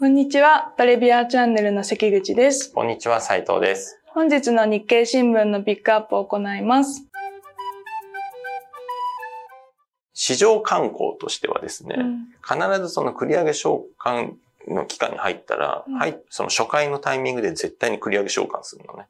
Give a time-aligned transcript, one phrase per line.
[0.00, 0.72] こんにちは。
[0.78, 2.72] トレビアチャンネルの関口です。
[2.72, 4.00] こんにちは、斉藤です。
[4.06, 7.04] 本日の日経新聞のピックアップを行います。
[10.14, 19.06] 市場観光としてはですね、うん必ずその繰り上げ償還の期間に入ったら、うんはい、その初回のタイミングで絶対に繰り上げ償還するのね。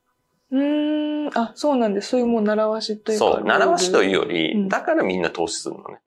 [0.50, 2.08] うーん、あ、そうなんです。
[2.08, 3.24] そういうもう習わしというか。
[3.26, 4.12] そう、習わしというう。
[4.14, 6.00] より、うんだからみんな投資するのね。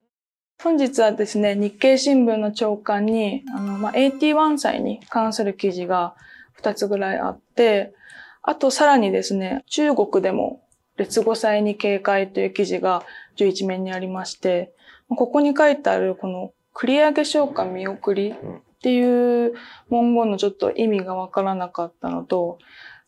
[0.63, 6.15] 本日はですね、日経新聞の朝刊に、あの、まあ、AT1 歳に関する記事が
[6.61, 7.93] 2つぐらいあって、
[8.41, 10.63] あとさらにですね、中国でも
[10.95, 13.03] 劣後歳に警戒という記事が
[13.35, 14.71] 11面にありまして、
[15.09, 18.35] ここに書いてあるこの繰り上げ償還見送りっ
[18.81, 19.55] ていう
[19.89, 22.57] 文言のちょっと意味がわからなかったのと、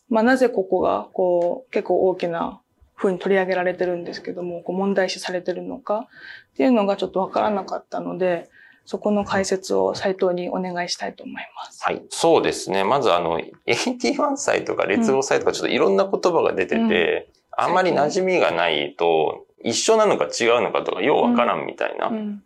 [0.09, 2.59] まあなぜここがこう結構大きな
[2.95, 6.07] 風に取り上げられてるんですけども、こう問題視されてるのか
[6.53, 8.49] っていうのがちょっとわからなかったので、
[8.85, 11.83] そこの解説を斉藤にお願いしたいと思います。
[11.83, 12.03] はい。
[12.09, 12.83] そうですね。
[12.83, 22.43] まずあの、81歳とか劣後歳とかちょっといろんな言葉が出てて、あんまり馴染みがないと、一緒なのか違うのかとかようわからんみたいなうん。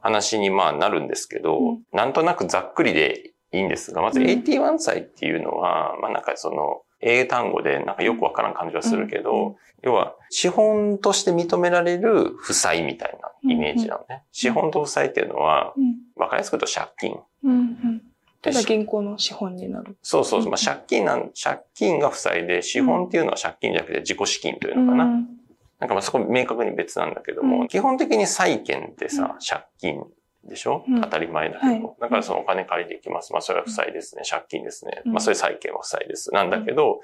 [0.00, 14.22] 話にまあなるんですけど、うんなんとなくざっくりでいいんですが、まずうん81歳っていうのは、まあなんかその英単語でなんかよくわからん感じはするけど、うん要は資本として認められる負債みたいなイメージなのね。
[14.32, 15.96] 資本と負債っていうのは、うん。
[16.16, 17.18] わかりやすく言うと借金。
[17.44, 17.52] うん。
[17.52, 18.02] うん。
[18.40, 19.96] たでだ銀行の資本になる。
[20.02, 25.04] そうそうそう、まあ、うん借金なん、借金が負債で、資本っていうのは借金じゃなくて自己資金というのかな。
[25.04, 25.28] うん
[25.82, 30.00] なんかまあそこ明確に別なんだけども、うん基本的に債権ってさ、借金
[30.44, 33.32] でしょ、うん当たり前だけど、はいだからそのお金借りていきます。
[33.32, 34.22] まあそれは負債ですね。
[34.24, 35.02] 借金ですね。
[35.04, 36.30] うんまあそれ債権は負債です。
[36.32, 37.00] なんだけど、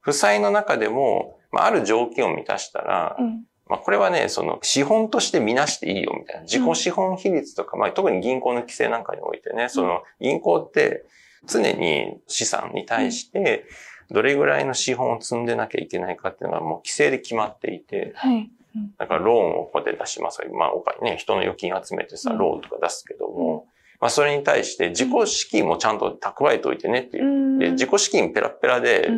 [0.00, 3.44] 負債の中でも、まあある条件を満たしたら、うん。
[3.68, 6.42] まあこれはね、その資本として見なしていいよみたいな。
[6.42, 11.04] 自己資本比率とか、まあ特に銀行の規制なんかにおいてね、その銀行って
[11.46, 13.66] 常に資産に対して
[14.10, 18.50] どれぐらいの資本を積んでなきゃいけないかっていうのがもう規制で決まっていて、はい。
[18.98, 20.40] だからローンをここで出します。
[20.52, 23.66] まあお金ね、人の預金集めてさ、うんローンとか出すけども、
[24.00, 27.24] まあそれに対して自己資金もちゃんと蓄えておいてねっていう。
[27.24, 29.08] んで、自己資金ペラペラで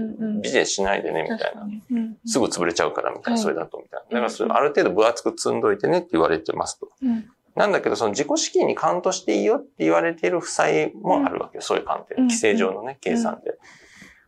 [0.43, 1.67] ビジネスしないでね、みたいな。
[2.25, 4.07] すぐ潰れちゃうから、みたいな、はいそれだと、みたいな。
[4.07, 6.89] だからそれ、ある程度分厚く積んどいてねって言われてますと。
[7.03, 11.63] うんなんだけど、その自己資金にカウントしていいよって言われている負債もあるわけよ。
[11.63, 12.17] そういう観点。
[12.19, 13.59] うん規制上のね、計算で。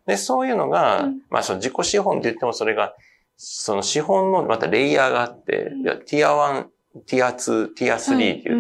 [0.06, 2.94] で、そういうのが、うんまあその自己資本って言ってもそれが、
[3.36, 5.72] その資本のまたレイヤーがあって、
[6.06, 6.64] ティア1、
[7.06, 8.50] ティア2、ティア3って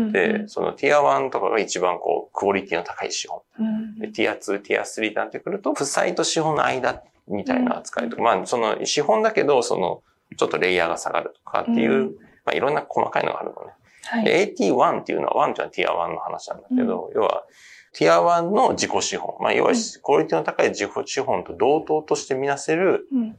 [0.46, 3.40] そのティア1とかが一番こう、クオリティの高い資本。
[3.60, 10.02] うんで、ティア2、ティア3になってくると、負債と資本の間みたいな扱いとか、まあ、その資本だけど、その、
[10.36, 12.06] ちょっとレイヤーが下がるとかっていう、うん
[12.44, 13.72] まあ、いろんな細かいのがあるのね。
[14.04, 14.24] はい。
[14.24, 17.44] で、AT1 っていうのは、1っていうのはティア1の話なんだけど、要は、
[17.92, 19.36] ティア1の自己資本。
[19.40, 23.36] まあ、要はうん、クオリティの高い自己資本と同等としてみなせる、うん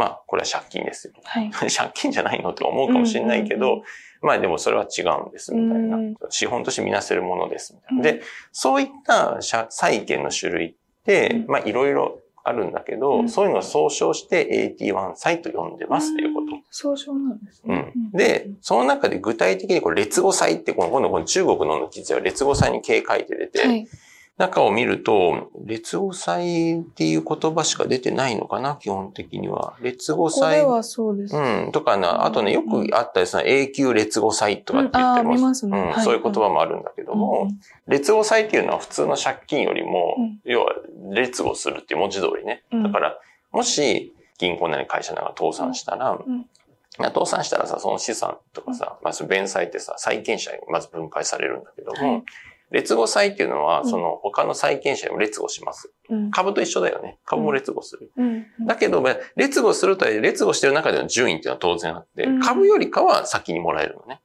[0.00, 1.12] まあ、これは借金ですよ。
[1.24, 1.50] はい。
[1.52, 3.82] 借金じゃないのと思うかもしれないけうんうんど、
[4.22, 6.16] まあでもそれは違うんです、みたいなうん。
[6.30, 8.02] 資本としてみなせるものです、みたいうんな。
[8.04, 10.74] で、そういった社債権の種類っ
[11.04, 16.46] て、うんまあいろいろあるんだけうど、んそういうのを総称して AT1 債と呼んでますっていうこと。
[16.70, 17.92] 総称なんですうね。
[17.94, 18.10] ん。
[18.16, 23.86] で、その中で具体的にこれ劣後債って、この今度この中国の記事は劣後債に警戒って出て、はい。
[24.36, 29.76] 中を見ると、劣後債っていう言葉しか出てないのかな、基本的には。
[29.80, 30.60] 劣後債。
[30.62, 31.36] これはそうです。
[31.36, 31.72] うん。
[31.72, 35.26] とかな、あとね、よくあったりするのは永久劣後債とかって言ってうん。
[35.28, 35.78] あー見ますね。
[35.78, 35.88] うん。
[35.90, 36.04] はい。
[36.04, 40.40] そういう言葉もあるんだけども、うん劣後債っていうのは普通の借金よりも、うん。
[40.44, 40.74] 要は
[41.10, 42.62] 劣後するっていう文字通りね。
[42.72, 42.82] うん。
[42.84, 43.18] だから、
[43.50, 46.18] もし銀行なり会社なりが倒産したら、
[46.98, 52.22] 倒産したらさ、その資産とかさ、まあ、その弁済ってさ、債権者にまず分解されるんだけども、はい
[52.70, 55.92] 劣後債っていうのは、うんその他の債権者にも劣後します。
[56.08, 57.18] うん株と一緒だよね。
[57.24, 58.10] 株も劣後する。
[58.16, 64.20] うんだけど、まあ劣後するとは劣後してる中での順位っていうのは当然あって、うん株よりかは先にもらえるのね。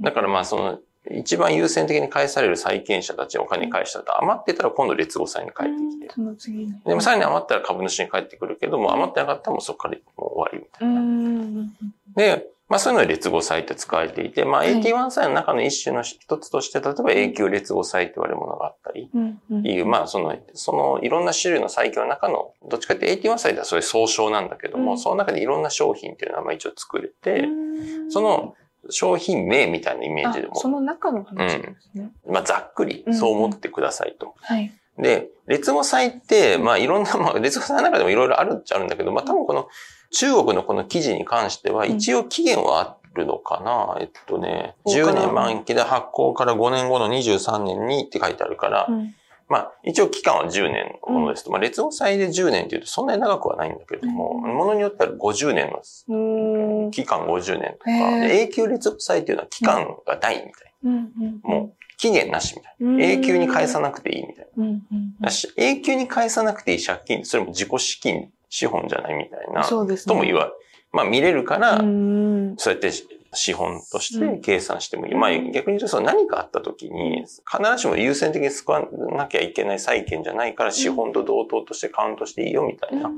[0.00, 0.78] だからまあその、
[1.10, 6.08] 一番優先的に返される債権者たちにお金返したと余ってたら今度劣後債に返ってきて。
[6.14, 6.74] その次に。
[6.84, 11.00] でもさらに余ったら株主に返ってくるけども、余ってなかったらもうそこからもう終わりみたういな。
[11.00, 11.72] ん。
[12.14, 14.80] で、まあそういうので劣後債って使われていて、まあはい。
[14.80, 24.98] AT1 債の中の一種の一つとして、例えば永久劣後債って言われるものがあったり、うんうんいう、まあ、その、その、いろんな種類の債券の中の、どっちかって AT1 債ではそれ総称なんだけども、うん。
[24.98, 28.10] その中でいろんな商品っていうのはまあ一応作れて、うん。
[28.10, 28.54] その
[28.90, 32.10] 商品名みたいなイメージでもあ、その中の話ですね。
[32.26, 34.34] まあ、ざっくりそう思ってくださいと。
[34.40, 34.72] はい。
[34.98, 39.68] で、劣後債って、まあ、いろんな、まあ、劣後債の中でもいろいろあるっちゃあるんだけど、まあ、多分この
[40.10, 49.14] 中国のこの記事に関しては、うん一応期限はあるのかな、えっとね、10ここから年満期で発行から5年後の23年にって書いてあるから、うん
[49.48, 51.50] まあ、一応期間は10年のものですと。
[51.50, 56.90] まあ、列語祭で10年っていうとそんなに長くはないんだけれども、うんものによっては50年の。
[56.90, 61.40] 期間50年とか、永久列語祭っていうのは期間がないみたいうんうん。
[61.42, 61.48] な。
[61.48, 63.04] もう、期限なしみたいうん、な。
[63.04, 64.82] 永久に返さなくていいみたいうんうん
[65.20, 65.26] な。
[65.26, 69.54] だし永久に返さなくていい借金、それも自己資金、資本じゃないみたいうん。
[69.54, 70.12] な、そうですね。
[70.12, 70.50] とも言わ、
[70.92, 72.54] まあ見れるから、うん。
[72.56, 72.90] そうやって
[73.34, 75.12] 資本としてうん計算してもいい。
[75.12, 77.36] うんまあ逆に言うと何かあった時に、必
[77.72, 78.82] ずしも優先的に救わ
[79.16, 83.10] なきゃいけない債権じゃないから資本と同等としてカウントしていいよみたいな。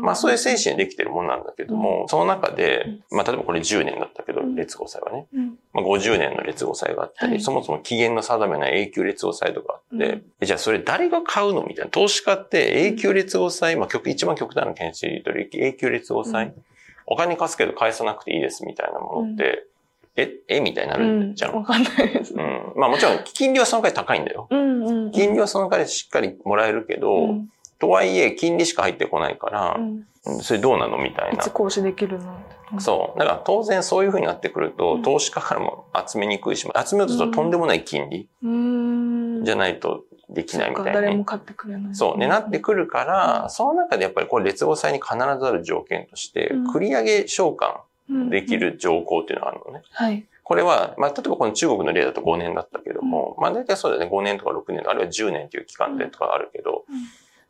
[0.00, 5.51] まあそういう精神でできてるもんなんだけども、その中で、まあ例えばこれ10年だったけど、うん列語祭はね、うん。
[5.72, 11.90] まあ50年の列語祭があったり、はいそもそも期限の定めない永久列語祭とかあって、うんじゃあそれ誰が買うのみたいな。
[11.90, 16.64] 投資家って永久列語祭、まあ極一番極端な検視で言うと永久列語祭、うん
[17.04, 19.66] お金貸すけど返さなくていいですみたいなものって、
[20.14, 21.30] え、えみたいになうん。
[21.30, 21.54] るじゃん。
[21.54, 22.44] わかんないですうね。
[22.44, 22.72] ん。
[22.76, 24.46] まあもちろん、金利はその代わり高いんだよ。
[24.48, 25.10] うんうん。
[25.10, 27.48] 金利はその代わりしっかりもらえるけど、うん
[27.80, 30.06] とはいえ、金利しか入ってこないからう、ん。
[30.26, 31.50] うんそれどうなのみたいないつ。
[31.50, 32.38] 行使できるの？
[32.78, 33.18] そう。
[33.18, 38.48] だから当然そういう風になってくると、うん投資家からも集めにくいし、集めようとするととんでもない金利う。
[38.48, 39.44] うん。
[39.44, 41.00] じゃないとできないみたいなね。
[41.06, 41.94] 誰も買ってくれない。
[41.94, 48.56] そう、ね、なってくるから、その中でやっぱりこれ列語祭に必ずある条件としてうん、繰り上げ償還うんでき。
[48.56, 49.82] る条項っていうのがあるのね。
[49.90, 50.24] はい。
[50.44, 56.96] これは、まあ、例えばこの中国の例だと5年だったけども、まあ大体そうだよね、5年とか6年、あるいは10年という期間でとかあるけど、うん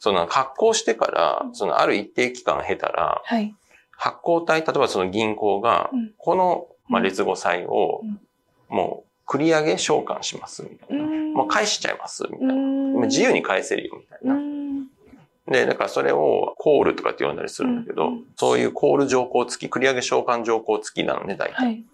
[0.03, 3.55] その発行してからう、んそのある一定期間経たら、はい。
[3.93, 8.19] 発行体、例えばその銀行がうん、この、まあ、うん列語債をうん、
[8.69, 11.05] もう繰り上げ償還します、みたいな。
[11.05, 12.55] んもう返しちゃいます、みたいな。
[13.07, 14.35] 自由に返せるよ、みたいうな。
[14.35, 14.87] ん。
[15.47, 21.85] で、だからそれをコールとかって呼んだりするんだけど、うんそういうコール条項付き、繰り上げ償還条項付きなのね、大体。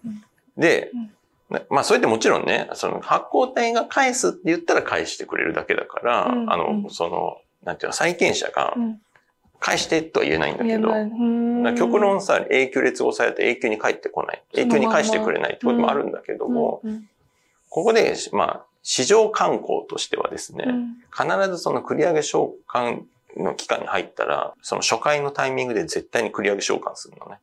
[0.57, 9.01] でうん、なまあそれってもちろんね、その発行体が返すって言ったら返してくれるだけだから、うんうあの、んその、なんていうの、債権者がうん。
[9.61, 14.41] 返してとは言えないんだけど、うん極論さ、永久列語されて永久に返ってこない。
[14.53, 17.09] 永久に返してくれないってこともあるんだけども、うん
[17.69, 20.95] ここで、まあ、市場観光としてはですね、うん。
[21.15, 23.05] 必ずその繰り上げ償還
[23.37, 27.37] の期間に入ったら、その初回のタイミングで絶対に繰り上げ償還するのね。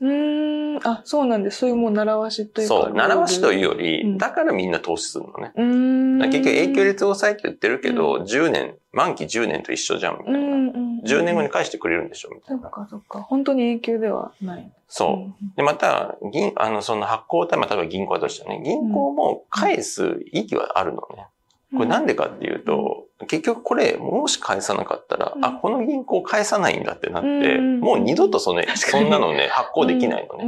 [0.00, 0.80] うーん。
[0.84, 1.58] あ、そうなんです。
[1.58, 2.74] そういうもう習わしというか。
[2.74, 5.52] そう、習わしというより、うんだからみんな投資するのね。
[5.56, 6.18] うーん。
[6.30, 10.38] 結局永久列語債って言ってるけど、10年、満期10年と一緒じゃんみたいな。
[10.38, 11.00] うんうん。
[11.00, 12.70] 10年後に返してくれるんでしょみたそっいな。
[12.70, 13.22] かそっか。
[13.22, 14.70] 本当に永久ではない。
[14.88, 15.56] そう。
[15.56, 21.26] で、また、銀、あの、その発行体、まあ、例えば銀行だとしてね、銀行も返す意義はあるのね。
[21.72, 25.44] これなんででかっていうと、結局これ、もし返さなかったら、うん。
[25.44, 30.44] あ、この銀行返さないんだってなって、うんもう二度とその、そんなのね、発行できないのね。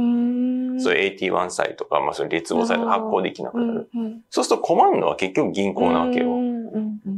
[0.73, 3.89] ねそういう AT1 債とか、まあそういう列語債とか発行できなくなる。
[3.93, 6.27] うんそうすると困るのは結局銀行なわけよ。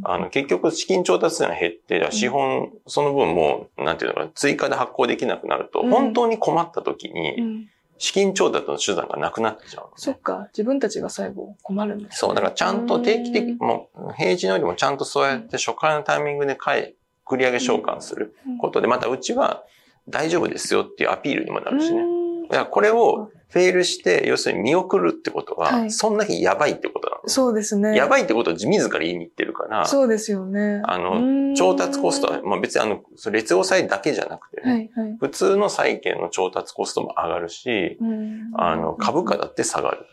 [0.04, 5.90] あの、結局資金調達が減って、資本、その分もう、なんていうのかな、追加で発行できなくなると、うん。
[5.90, 7.68] 本当に困った時うに、ん
[8.02, 10.48] 資金調達の手段がなくなっちゃうのね、そっか。
[10.54, 12.16] 自分たちが最後困るんですね。
[12.16, 16.96] そう、だからちゃんと定期的、うんもう平時のよりもちゃんとそうやって初回のタイミングで買い、
[17.28, 19.64] 繰り上げ償還することで、またうちは
[20.10, 22.02] 大丈夫ですよっていうアピールにもなるしね。
[22.02, 27.22] うんだからこれをフェールして、要するに見送るってことは、はいそんだけやばいってことなの。
[27.28, 27.96] そうですね。
[27.96, 29.51] やばいってことを自ら言いに行ってる
[29.86, 30.82] そうですよね。
[30.86, 35.18] あのうん調達コストは、まあ別にあの、それ列語債だけじゃなくてね、はいはい。
[35.20, 40.06] 普通の債券の調達コストも上がるし、うんあの、株価だって下がる。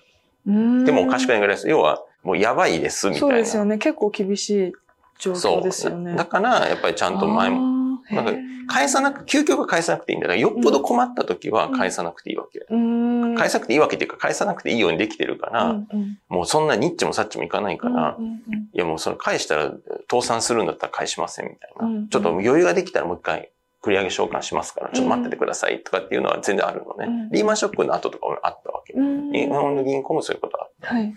[0.47, 1.69] うんでもおかしくないぐらいです。
[1.69, 3.29] 要は、もうやばいです、みたいな。
[3.29, 3.79] そうですよね。
[3.79, 4.73] 結構厳しい
[5.21, 6.15] 状況ですよね。
[6.15, 7.78] だから、やっぱりちゃんと前も、
[8.15, 10.29] もなんか返さなく、究極は返さなくていいんだ。
[10.29, 12.67] だからよっぽど困った時は返さなくていいわけ。
[12.69, 13.35] うん。
[13.35, 19.73] 返さなくていいわけっていうか、返さなくていいようにできてるから、うんうんもうそんなニッチもサッチもいかないから、うんうんうんいやもうそれ返したら
[20.11, 21.87] 倒産するんだったら返しませんみたいな。
[21.87, 23.51] うんちょっと余裕ができたらもう一回
[23.83, 27.07] 繰り上げ償還しますから、ちょっと待っててくださいとかっていうのは全然あるのね。
[27.07, 28.93] うんリーマンショックの後とかもあったわけ。
[28.93, 30.95] うん日本の銀行もそういうことあった。
[30.95, 31.15] はい。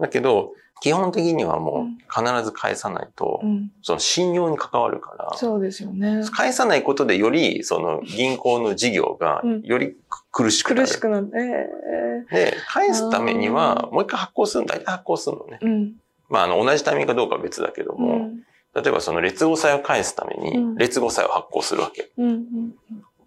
[0.00, 6.22] だけど、基本的にはもう必ず返さないと、うんその信用に関わるから、そうですよね。
[6.32, 9.96] 返さないことでより、その銀行の事業がうんより
[10.30, 10.86] 苦しくなる。
[10.86, 11.38] 苦しくなって。
[12.32, 15.58] えで、返すためにはもう一回発行するの、大体発行するのね。
[15.62, 15.92] えうん。
[16.28, 22.10] まあ、あの、同じタイミングかどうかは別だけども、うん例えばその列語債を返すためにうん、列語債を発行するわけ。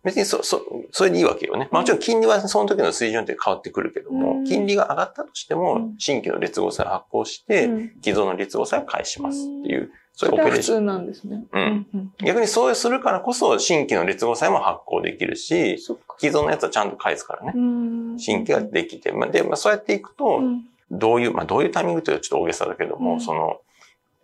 [0.08, 0.62] 別にそ、そ、
[0.92, 1.68] それでいいわけよね。
[1.70, 10.86] まあもちろん金利はその時の水準で変わってくるけども、うん金利が上がったとしてうもん、新規の列語債を発行して、うん既存の列語債を返しますっていう、そういうオペレーション。
[10.86, 11.44] なんですね。
[11.52, 12.12] うんうん。
[12.26, 15.78] 逆にそうするからこそ、新規の列語債も発行できるし。
[16.20, 17.54] 既存のやつはちゃんと返すからね。
[17.56, 23.60] うん新規ができて、まあ、で、まあ、そうやっていくと、うんどういう、まあ、どういうタイミングというとちょっと大げさだけども、うんその、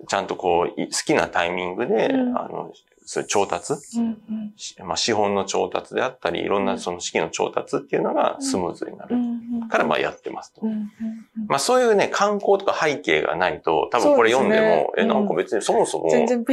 [0.07, 2.71] ちゃんとこう、い好きなタイミングで、うんあの、
[3.05, 4.53] そういう調達、うんうん。
[4.55, 9.15] しまあ、資本の調達であったり、いろんなその資金の調達っていうのがスムーズになる。
[9.15, 10.61] うんうんから、まあやってますと。
[10.61, 10.87] うんうんうん。
[11.47, 16.45] まあそういうね、観光とか背景がないと、多分これ読んでも、え、なんか別にそもそも、全然。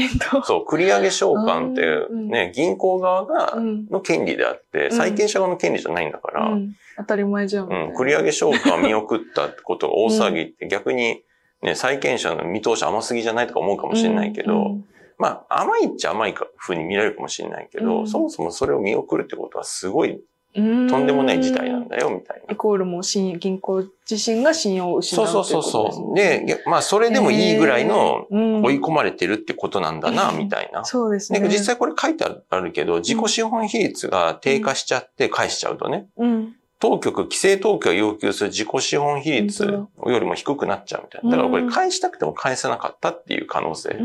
[0.45, 3.87] そう、繰り上げ償還ってうんね、銀行側が、うん。
[3.88, 4.92] の権利であって、ん。
[4.92, 7.95] 債権者側の権利じゃないんだから、うん、うん当たり前じゃんみたいな。
[7.95, 11.23] 繰り上げ償還見送ったことが大騒ぎって逆に、
[11.62, 14.85] ね、債権者の見通し甘すぎじゃないとか思うかもしれないけど、うん
[15.20, 20.20] まあ甘いっちゃ甘いか、風に見られるかもしれないけど、うんそもそもそれを見送るってことはすごい
[20.56, 22.56] うんとんでもない事態なんだよ、みたいなイ。
[22.56, 26.16] コールもう信銀行自身が信用を失うそうそうそうそう。
[26.16, 30.84] で、まあそれでもいいぐらいの追い込まれてるってことなんだな、うんみたいな。
[30.84, 31.38] そうですね。
[31.38, 36.56] ね、実際これ書いてあるけど、自己資本比率が低下しちゃって返しちゃうとね、うん。
[36.80, 41.30] 当局、規制当局が要求する自己資本比率よりも低くなっちゃうみたいな。
[41.30, 43.96] だからこれ返したくても返せなかったっていう可能性。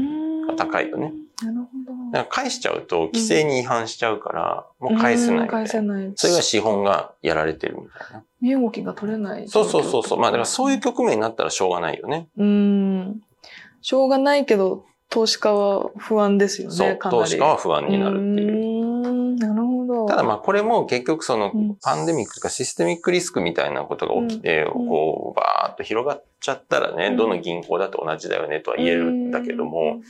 [0.45, 1.13] が高いよね。
[1.41, 2.11] なるほど。
[2.11, 5.51] だから返しちゃうと規制に違反しちゃうから、もう返せないみたいな。
[5.51, 6.11] 返せない。
[6.15, 8.23] それが資本がやられてるみたいな。
[8.41, 9.47] 身動きが取れない。
[9.47, 10.19] そうそうそうそう。
[10.19, 12.27] まあだからそういう局面になったらしょうがないよね。
[12.37, 13.21] うん。
[13.81, 16.75] しょうがないけど、投資家は不安ですよね。
[16.75, 16.97] そう。
[16.97, 18.81] 投資家は不安になるっていう。
[18.81, 19.35] うん。
[19.35, 20.05] なるほど。
[20.05, 21.75] ただまあこれも結局そのうん。
[21.81, 24.87] パンデミックとかシステミックリスクみたいなことが起きて、うん。
[24.87, 27.17] こうバーッと広がっちゃったらね、うん。
[27.17, 30.01] どの銀行だって同じだよねとは言えるんだけども、、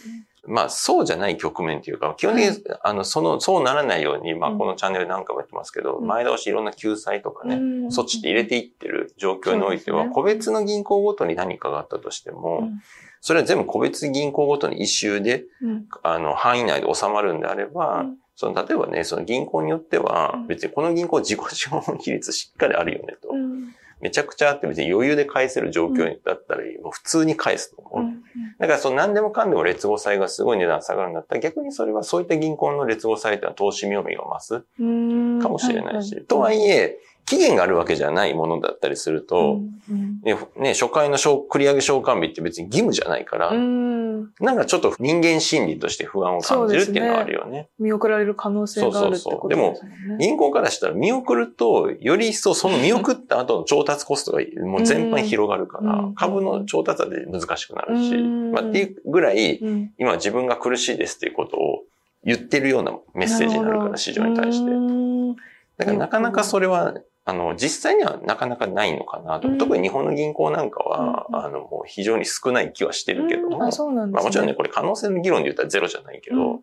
[0.47, 4.57] まあそうじゃない局面というか、基本的にあのその、そうならないように、まあうん。
[4.57, 6.07] このチャンネルなんかもやってますけど、うん。
[6.07, 12.81] 前倒しいろんな救済とかね、ね措置って入れていってる状況においては、個別の銀行ごとに何かがあったとしても、うん。
[13.21, 15.85] それは全部個別銀行ごとに一周で、うん。
[16.03, 23.30] あの、範囲内で収まるんであれば、うんその、例えばね、その銀行によってはうん、別にこの銀行自己資本比率しっかりあるよねと。
[23.32, 28.04] うんめちゃくちゃあって別に余裕で返せる状況だったら、もう普通に返すと思う。
[28.04, 28.22] うん
[28.60, 36.22] だからその何でもかんでも劣後債がすごい値段下がるんだったら、逆にそれはそういった銀行の劣後債ってのは投資妙味が増すうんかもしれないし。
[36.25, 44.34] とはいえ、期限があるわけじゃないものだったりすると、うんねね、初回の償繰り上げ償還日って別に義務じゃないから、うん。
[44.39, 47.70] なんかちょっと人間心理として不安を感じるっていうのはあるよね。
[47.79, 50.17] 見送られる可能性があるってことですもんね。
[50.20, 59.91] 銀行からしたら見送ると、より一層その見送った後の調達コストがもう全般広がるから、うん株の調達は難しくなるし、うんまあ、っていうぐらい、うん。
[59.98, 61.84] 今自分が苦しいですっていうことを
[62.24, 64.72] 言ってるようなメッセージになるから、市場に対して。
[64.72, 65.36] うん。
[65.77, 66.94] だからなかなかそれは、
[67.27, 69.48] あの、実際にはなかなかないのかなと。
[69.48, 76.62] うん特に日本の銀行なんかは、うんあの、もう非常に少ない気はしてるけども、あ、そうなんですまあもちろんね、これ可能性の議論で言ったらゼロじゃないけど、うん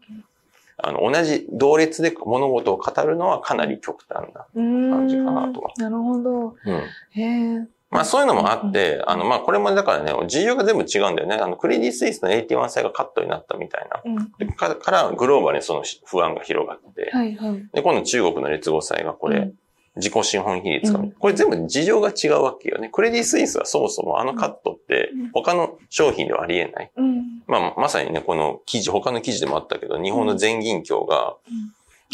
[0.84, 5.72] あの、同じ同列で物事を語るのはかなり極端な感じかなとは。
[5.76, 6.30] なるほど。
[6.64, 6.74] うん。
[7.10, 7.68] へえ。
[7.90, 11.36] まあそういうのもあって、あの、まあこれもだからね、事情が全部違うんだよね。
[11.36, 14.00] あの、クレディ・スイスの81債がカットになったみたいな。
[14.04, 17.68] うんでかから、グローバルにその不安が広がって、はいはい。
[17.74, 19.54] で、今度中国の劣後債がこれ、うん
[19.96, 21.12] 自己資本比率が、うん。
[21.12, 22.88] これ全部事情が違うわけよね。
[22.88, 25.30] クレディ・スイスはそもそもあのカットってうん。
[25.32, 26.92] 他の商品ではありえない。
[26.96, 27.42] うん。
[27.46, 31.36] まあ、まさにね、この記事、他の記事でもあったけど、日本の全銀協が、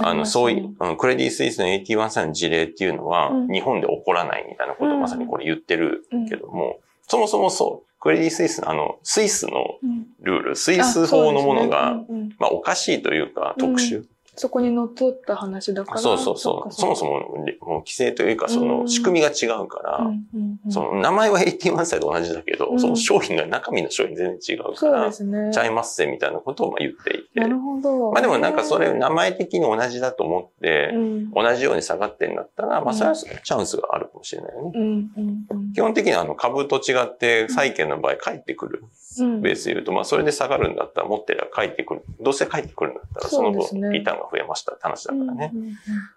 [0.00, 3.48] あの、そういう、うん、クレディ・スイスの81歳の事例っていうのは、うん。
[3.48, 5.00] 日本で起こらないみたいなことをうん。
[5.00, 10.06] まさにこれ言ってるけども、そもそもそう、クレディ・スイスのあの、スイスのうん。
[10.20, 12.00] ルール、スイス法のものが、
[12.38, 14.04] まあ、おかしいというか、特殊。
[14.38, 15.98] そこに乗っ取った話だから。
[15.98, 16.72] そうそうそう。
[16.72, 17.44] そもそも、も、もう
[17.80, 20.10] 規制というか、そうのん仕組みが違うから、
[20.70, 25.12] その名前は81歳と同じだけど、うんその商品が中身の商品全然違うから。
[25.12, 27.40] ちゃいますぜみたいなことをまあ言っていて。
[27.40, 28.12] なるほど。
[28.12, 35.08] まあでもなんかそれ名前的に同じだと思ってう、ん、同じように下がってんだったら、まあそれはチャンスがあるかもしれないよね。
[35.74, 38.88] 基本的にはあの株と違って債券の場合返ってくるうん。
[39.16, 42.02] ベースで言うと、まあそれで下がるんだったら持ってりゃ返ってくる。
[42.20, 45.52] どうせ返ってくるんだったらその分リターンが増えましたって話だからね。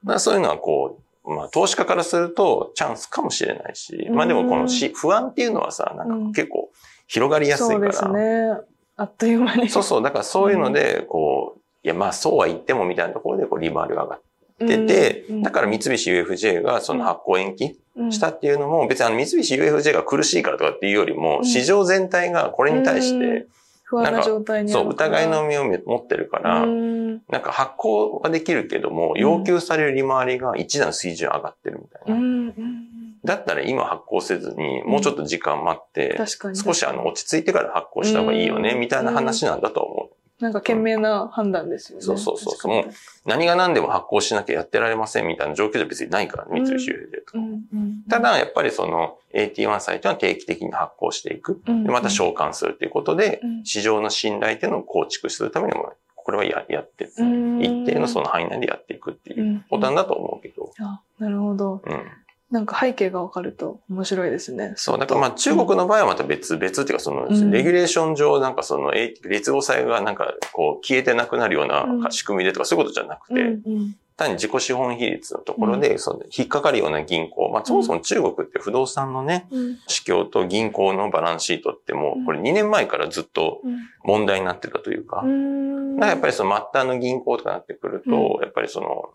[0.06, 6.72] うそういうのはこう、まあ投資家からするとチャンスかもしれないし、うんまあでもこのし不安っていうのはさ、なんか結構
[7.08, 7.94] 広がりやすいから。
[7.94, 8.72] そうですね。
[8.98, 9.70] あっという間に。
[9.70, 10.04] そうそう。
[10.04, 14.26] だからそういうので、こう、いや、まあそうは言ってもみたいなところで、こう、利回りが上がって
[14.66, 18.12] て、うんだから三菱 UFJ がその発行延期うん。
[18.12, 21.46] したっていうのも、別にあの三菱 UFJ が苦しいからとかっていうよりも、うん。
[21.46, 23.48] 市場全体がこれに対して、
[23.84, 27.12] 不安な状態にあそう、疑いの目を持ってるから、うん。
[27.30, 32.16] なんか発行はできるけども、要求される利回りが一段水準上がってるみたいな。
[32.16, 32.92] うんうん
[33.24, 36.58] だったら今発行せずに、もうちょっと時間待って、確かに。
[36.58, 38.80] 少しあの落ち着いてから発行した方がいいよね、うん。
[38.80, 40.01] みたいな話なんだと思う。
[40.42, 42.04] なんか賢明な判断ですよね。
[42.04, 42.86] そうそうそうも
[43.26, 47.38] 何が何でも発行しなきゃやってられませんみたいな状況じゃ別にないから、三菱 UFJ とか。
[47.38, 51.62] うんうんただ、やっぱりその AT1 債というのは定期的に発行していく。
[51.68, 60.72] うんでまた償還するということでうん、市場の信頼っていうのを構築するためにも、これはややって、うん一定のその範囲内でやっていくっていうボタンだと思うけど。
[60.80, 61.82] あ、なるほど。
[61.86, 62.02] うん。
[62.52, 64.74] なんか背景がわかると面白いですね。
[64.76, 67.52] そう、だからまあ中国の場合はまた別、別っていうかその、うん。
[67.52, 72.02] レギュレーション上なんかその、え劣後債がなんかこう消えてなくなるよううん。
[72.02, 73.96] な仕組みでとかそういうことじゃなくうんて、うん。
[74.18, 79.80] 単に自己資本比率のところで、その引っかかるような銀行、まあそもそも中国って不動産のね、うん。
[79.88, 83.62] 市況と銀行のバランスシートってもう、これ2年前からずっと
[84.04, 85.96] 問題になってたというか、うん。
[85.96, 89.14] だからやっぱりその末端の銀行とかなってくると、やっぱりその、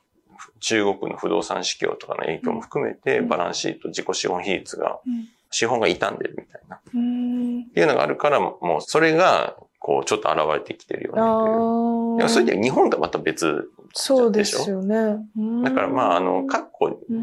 [0.60, 6.76] 中国の不動産市況とかの影響も含めて、うんバランスシート、自己資本比率が、うん資本が傷んでるみたいな。
[6.76, 12.14] っうんていうのがあるから、もうそれが、こう、ちょっと現れてきてるよねっていう。
[12.14, 13.70] あでもそれでで日本とはまた別。
[13.94, 15.24] そうですよね。
[15.38, 16.66] うんだからまあ、あの、各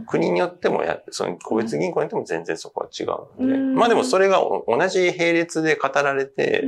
[0.08, 3.08] 国によってもや、その個別銀行によっても全然そこは違う
[3.43, 3.53] ので。
[3.55, 6.67] うんまあでもそれがお同じ並列で語られてう、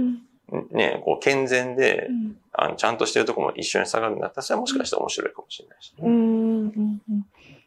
[0.57, 7.01] んね、こう健全でう、んあのちゃんとしてるところも一緒に下がるんだったら、それはもしかしたら面白いかもしれないしね、うん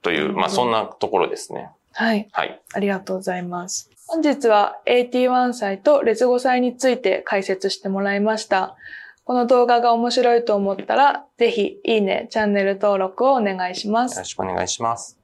[0.03, 1.71] という、まあそんなところですね。
[1.93, 2.29] はい。
[2.33, 2.61] はい。
[2.73, 3.91] ありがとうございます。
[4.07, 8.77] 本日は AT1 債と劣後債について解説してもらいました。
[9.25, 14.25] この動画が面白いと思ったら、ぜひいいね、チャンネル登録をお願いしますよろ。
[14.25, 15.18] しくお願いします。